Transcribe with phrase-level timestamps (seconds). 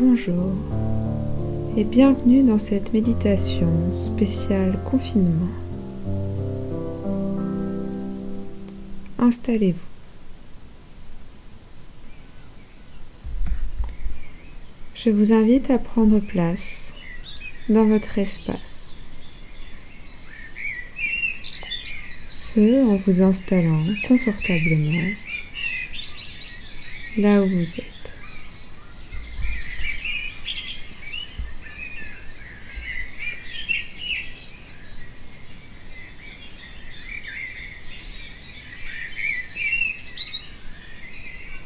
[0.00, 0.54] Bonjour
[1.76, 5.48] et bienvenue dans cette méditation spéciale confinement.
[9.18, 9.78] Installez-vous.
[14.94, 16.94] Je vous invite à prendre place
[17.68, 18.96] dans votre espace.
[22.30, 25.12] Ce en vous installant confortablement
[27.18, 28.01] là où vous êtes.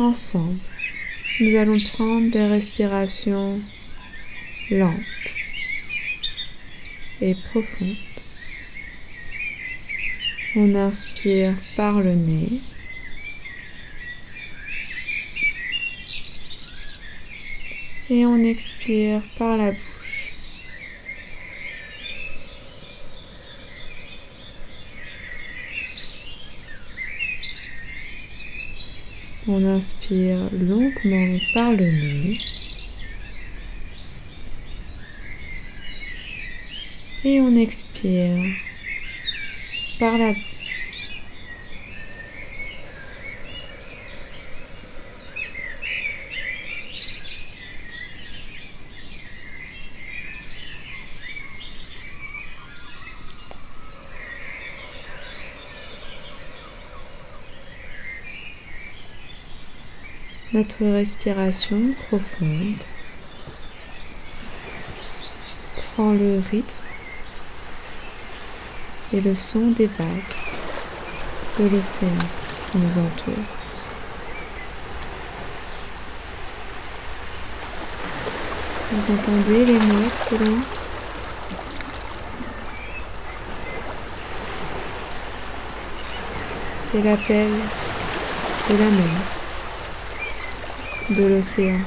[0.00, 0.58] Ensemble,
[1.40, 3.60] nous allons prendre des respirations
[4.70, 4.94] lentes
[7.20, 7.96] et profondes.
[10.56, 12.62] On inspire par le nez.
[18.08, 19.89] Et on expire par la bouche.
[29.52, 32.38] On inspire longuement par le nez.
[37.24, 38.44] Et on expire
[39.98, 40.59] par la bouche.
[60.52, 62.82] Notre respiration profonde.
[65.94, 66.82] Prend le rythme
[69.12, 70.08] et le son des vagues
[71.58, 72.10] de l'océan
[72.70, 73.44] qui nous entoure.
[78.92, 80.62] Vous entendez les notes loin
[86.86, 87.50] C'est l'appel
[88.68, 89.39] de la mer
[91.10, 91.80] de l'océan.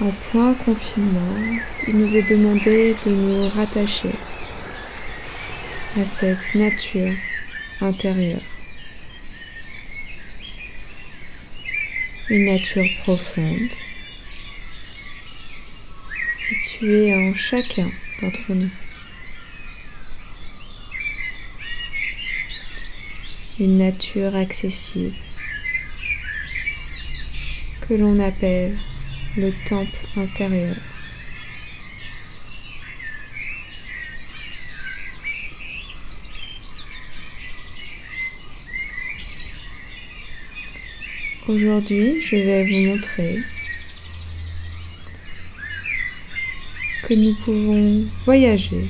[0.00, 1.36] En plein confinement,
[1.88, 4.14] il nous est demandé de nous rattacher
[5.96, 7.14] à cette nature
[7.80, 8.40] intérieure.
[12.30, 13.70] Une nature profonde,
[16.32, 17.90] située en chacun
[18.20, 18.93] d'entre nous.
[23.60, 25.14] Une nature accessible
[27.82, 28.76] que l'on appelle
[29.36, 30.74] le temple intérieur.
[41.46, 43.38] Aujourd'hui, je vais vous montrer
[47.06, 48.86] que nous pouvons voyager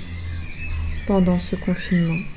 [1.06, 2.33] pendant ce confinement.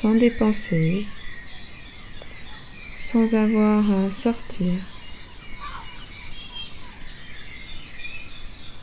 [0.00, 1.08] Sans dépenser,
[2.96, 4.74] sans avoir à sortir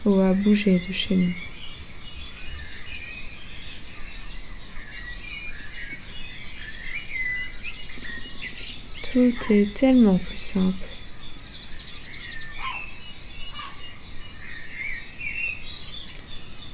[0.03, 1.34] ou à bouger de chez nous.
[9.14, 10.76] Tout est tellement plus simple.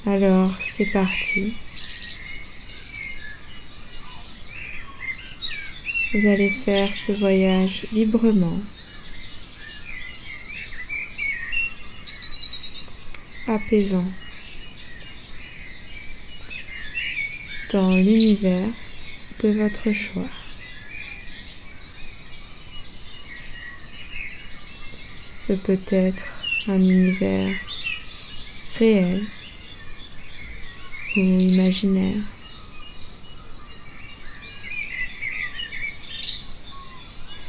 [0.08, 1.54] Alors, c'est parti.
[6.14, 8.60] Vous allez faire ce voyage librement,
[13.48, 14.12] apaisant,
[17.72, 18.68] dans l'univers
[19.40, 20.28] de votre choix.
[25.38, 26.26] Ce peut être
[26.68, 27.56] un univers
[28.78, 29.24] réel
[31.16, 32.22] ou imaginaire.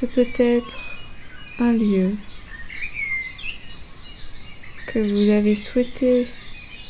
[0.07, 0.79] Peut être
[1.59, 2.15] un lieu
[4.87, 6.27] que vous avez souhaité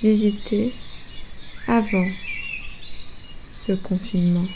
[0.03, 0.73] visiter
[1.69, 2.09] avant
[3.53, 4.47] ce confinement.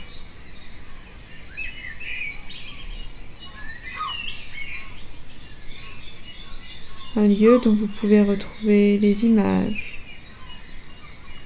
[7.17, 10.00] Un lieu dont vous pouvez retrouver les images,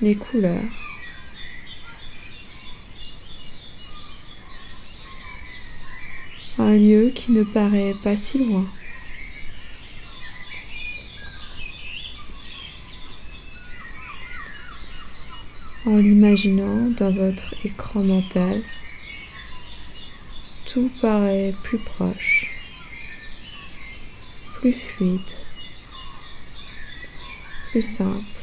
[0.01, 0.90] les couleurs,
[6.61, 8.65] un lieu qui ne paraît pas si loin.
[15.87, 18.63] en l'imaginant dans votre écran mental,
[20.67, 22.51] tout paraît plus proche,
[24.55, 25.21] plus fluide,
[27.71, 28.40] plus simple.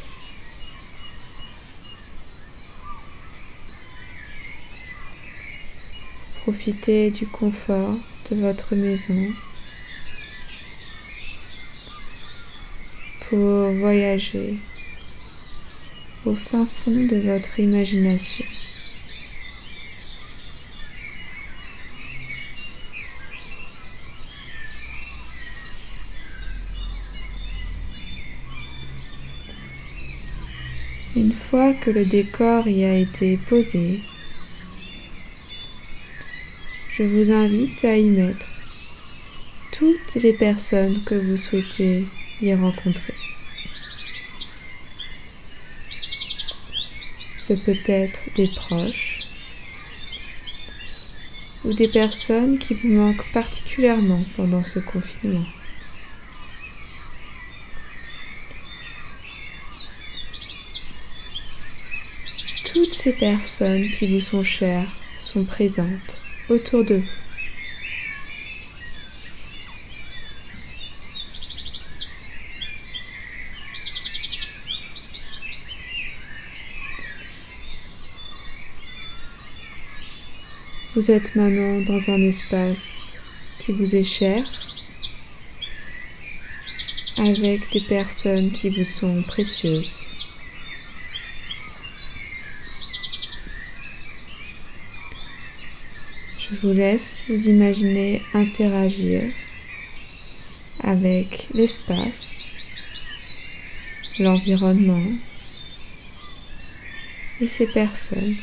[6.47, 7.97] Profitez du confort
[8.31, 9.33] de votre maison
[13.27, 14.53] pour voyager
[16.23, 18.45] au fin fond de votre imagination.
[31.13, 33.99] Une fois que le décor y a été posé,
[36.97, 38.47] je vous invite à y mettre
[39.71, 42.07] toutes les personnes que vous souhaitez
[42.41, 43.13] y rencontrer.
[47.39, 49.19] Ce peut être des proches
[51.65, 55.45] ou des personnes qui vous manquent particulièrement pendant ce confinement.
[62.73, 64.89] Toutes ces personnes qui vous sont chères
[65.21, 66.16] sont présentes
[66.49, 67.03] autour de vous.
[80.95, 83.13] Vous êtes maintenant dans un espace
[83.59, 84.43] qui vous est cher,
[87.19, 89.93] avec des personnes qui vous sont précieuses.
[96.39, 99.21] Je vous laisse vous imaginer interagir
[100.81, 102.43] avec l'espace,
[104.19, 105.03] l'environnement
[107.39, 108.35] et ces personnes.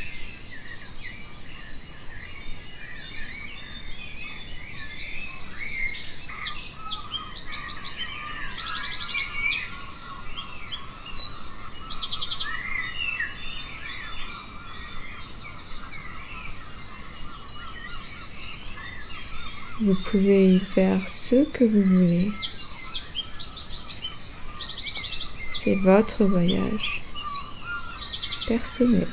[19.85, 22.28] Vous pouvez y faire ce que vous voulez.
[25.50, 27.02] C'est votre voyage
[28.46, 29.08] personnel.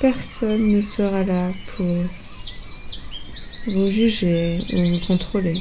[0.00, 1.96] Personne ne sera là pour
[3.66, 5.60] vous juger ou vous contrôler.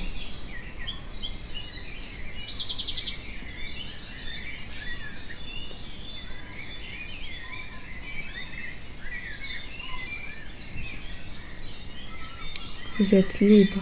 [13.02, 13.82] Vous êtes libre,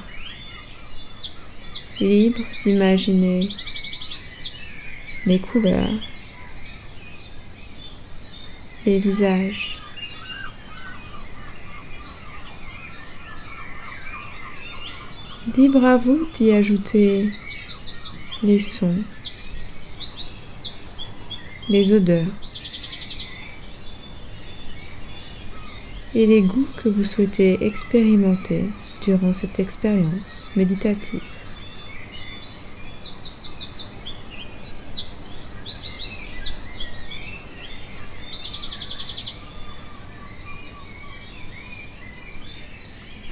[2.00, 3.50] libre d'imaginer
[5.26, 6.00] les couleurs,
[8.86, 9.78] les visages.
[15.58, 17.28] Libre à vous d'y ajouter
[18.42, 19.04] les sons,
[21.68, 22.26] les odeurs
[26.16, 28.64] et les goûts que vous souhaitez expérimenter
[29.02, 31.22] durant cette expérience méditative.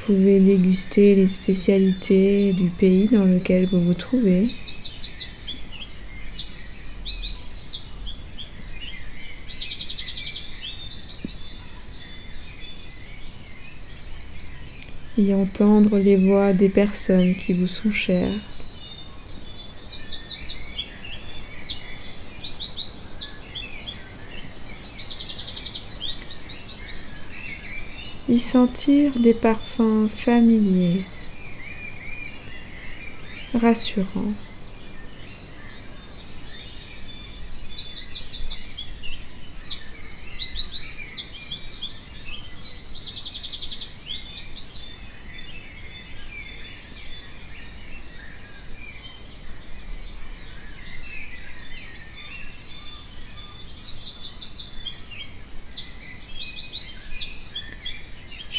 [0.07, 4.49] Vous pouvez déguster les spécialités du pays dans lequel vous vous trouvez.
[15.27, 18.31] Et entendre les voix des personnes qui vous sont chères.
[28.29, 31.03] Y sentir des parfums familiers,
[33.53, 34.33] rassurants.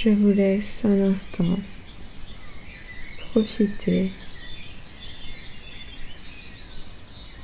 [0.01, 1.59] Je vous laisse un instant
[3.33, 4.13] profiter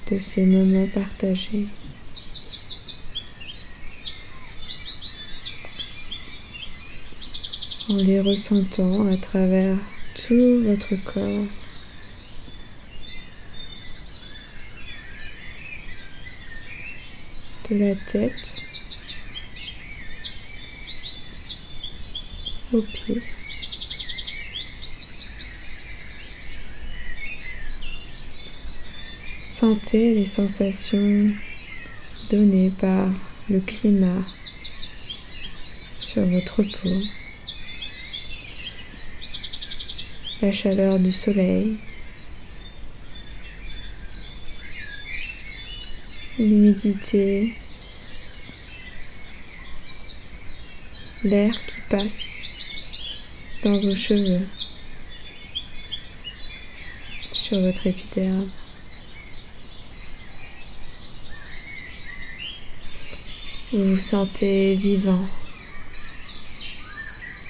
[0.08, 1.66] de ces moments partagés.
[7.88, 9.76] en les ressentant à travers
[10.14, 11.46] tout votre corps.
[17.68, 18.63] de la tête
[29.47, 31.31] Sentez les sensations
[32.31, 33.07] données par
[33.49, 34.25] le climat
[36.00, 37.00] sur votre peau,
[40.43, 41.76] la chaleur du soleil,
[46.40, 47.54] l'humidité,
[51.23, 52.34] l'air qui passe
[53.64, 54.47] dans vos cheveux,
[57.33, 58.50] sur votre épiderme.
[63.73, 65.26] Vous vous sentez vivant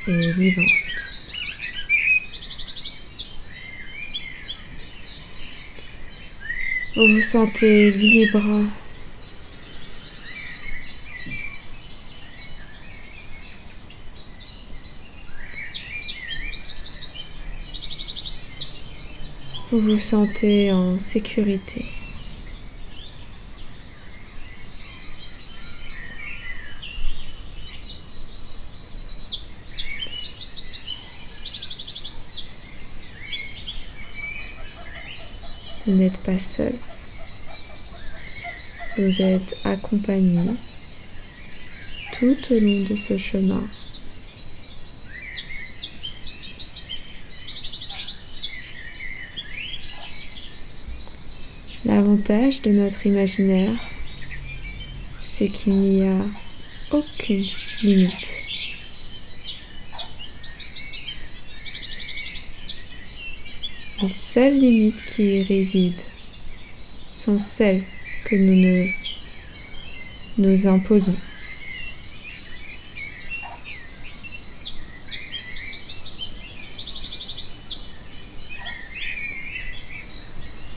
[0.07, 0.69] et vivante.
[6.95, 8.63] Vous vous sentez libre.
[19.75, 21.85] Vous vous sentez en sécurité.
[35.85, 36.75] Vous n'êtes pas seul.
[38.97, 40.53] Vous êtes accompagné
[42.13, 43.65] tout au long de ce chemin.
[51.85, 53.75] L'avantage de notre imaginaire,
[55.27, 56.17] c'est qu'il n'y a
[56.91, 57.45] aucune
[57.83, 58.29] limite.
[64.01, 66.03] Les seules limites qui y résident
[67.07, 67.85] sont celles
[68.25, 68.91] que nous
[70.39, 71.17] nous imposons.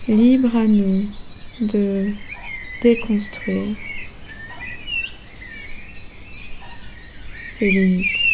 [0.07, 1.05] Libre à nous
[1.59, 2.13] de
[2.81, 3.75] déconstruire
[7.43, 8.27] ces limites.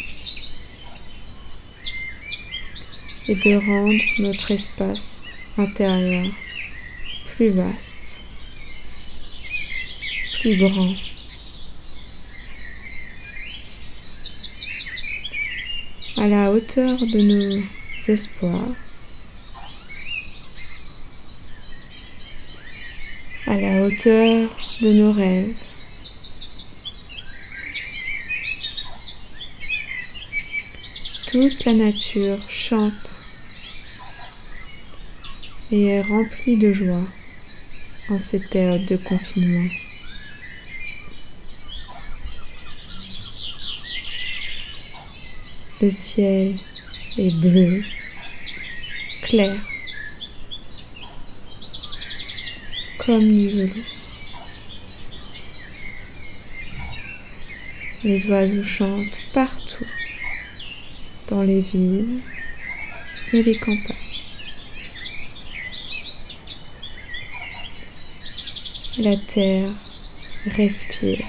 [3.27, 5.23] et de rendre notre espace
[5.57, 6.25] intérieur
[7.35, 8.21] plus vaste,
[10.41, 10.93] plus grand.
[16.15, 17.63] à la hauteur de nos
[18.07, 18.75] espoirs,
[23.53, 24.49] à la hauteur
[24.81, 25.53] de nos rêves.
[31.27, 33.21] Toute la nature chante
[35.71, 37.05] et est remplie de joie
[38.09, 39.69] en cette période de confinement.
[45.79, 46.55] Le ciel
[47.19, 47.83] est bleu,
[49.21, 49.55] clair,
[53.05, 53.85] comme du velours.
[58.03, 59.85] Les oiseaux chantent partout
[61.29, 62.21] dans les villes
[63.33, 63.95] et les campagnes.
[68.99, 69.69] La terre
[70.55, 71.25] respire,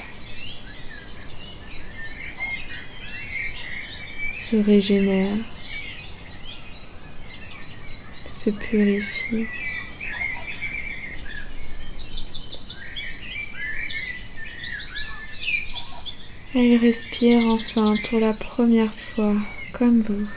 [4.36, 5.38] se régénère,
[8.26, 9.63] se purifie.
[16.56, 19.34] Elle respire enfin pour la première fois
[19.72, 20.28] comme vous.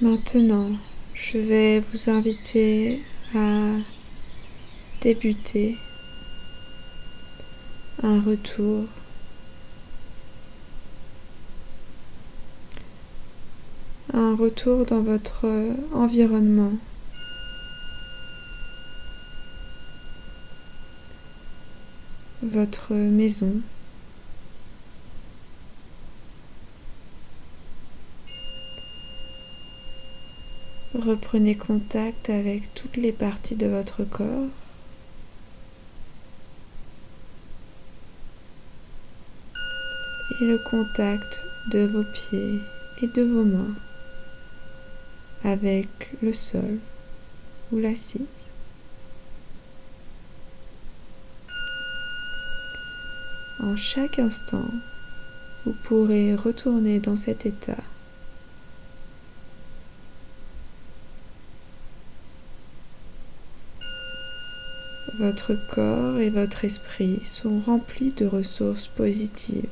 [0.00, 0.70] Maintenant,
[1.32, 3.00] je vais vous inviter
[3.34, 3.70] à
[5.00, 5.76] débuter
[8.02, 8.84] un retour
[14.12, 15.46] un retour dans votre
[15.94, 16.72] environnement.
[22.42, 23.54] Votre maison.
[31.04, 34.46] Reprenez contact avec toutes les parties de votre corps.
[40.40, 41.42] Et le contact
[41.72, 42.60] de vos pieds
[43.02, 43.74] et de vos mains
[45.42, 45.88] avec
[46.22, 46.78] le sol
[47.72, 48.20] ou l'assise.
[53.58, 54.68] En chaque instant,
[55.64, 57.82] vous pourrez retourner dans cet état.
[65.22, 69.68] Votre corps et votre esprit sont remplis de ressources positives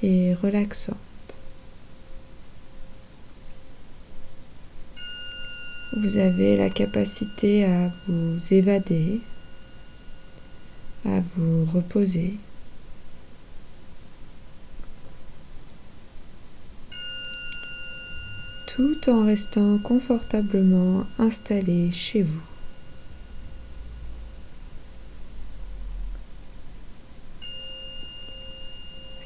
[0.00, 0.96] et relaxantes.
[5.96, 9.20] Vous avez la capacité à vous évader,
[11.04, 12.34] à vous reposer.
[18.68, 22.55] tout en restant confortablement installé chez vous.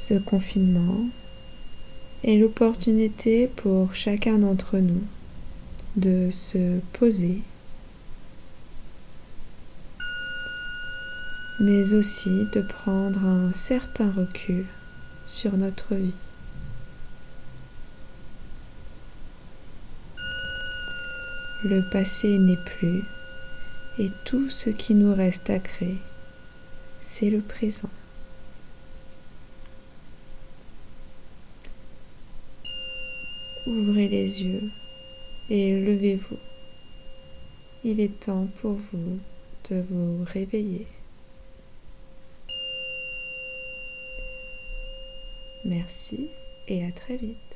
[0.01, 1.11] Ce confinement
[2.25, 5.03] est l'opportunité pour chacun d'entre nous
[5.97, 7.43] de se poser,
[11.61, 14.65] mais aussi de prendre un certain recul
[15.27, 16.15] sur notre vie.
[21.63, 23.05] Le passé n'est plus
[23.99, 25.99] et tout ce qui nous reste à créer,
[27.03, 27.90] c'est le présent.
[33.71, 34.69] Ouvrez les yeux
[35.49, 36.39] et levez-vous.
[37.85, 39.21] Il est temps pour vous
[39.71, 40.89] de vous réveiller.
[45.65, 46.31] Merci
[46.67, 47.50] et à très vite.